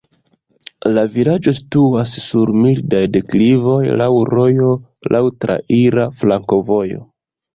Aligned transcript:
La 0.93 1.01
vilaĝo 1.15 1.51
situas 1.57 2.13
sur 2.21 2.53
mildaj 2.63 3.01
deklivoj, 3.17 3.77
laŭ 4.03 4.09
rojo, 4.31 4.71
laŭ 5.17 5.21
traira 5.45 6.07
flankovojo. 6.23 7.05